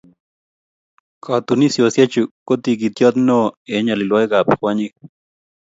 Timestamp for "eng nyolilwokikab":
3.73-4.47